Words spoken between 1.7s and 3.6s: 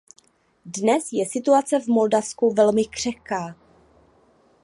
v Moldavsku velmi křehká.